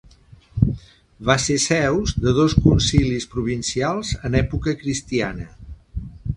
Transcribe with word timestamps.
Va 1.29 1.35
ser 1.43 1.57
seus 1.65 2.15
de 2.25 2.33
dos 2.39 2.57
concilis 2.65 3.29
provincials 3.35 4.17
en 4.31 4.41
època 4.43 4.77
cristiana. 4.83 5.51